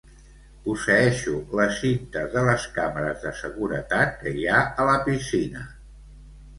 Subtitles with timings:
[0.61, 5.67] Posseeixo les cintes de les càmeres de seguretat que hi ha a la piscina.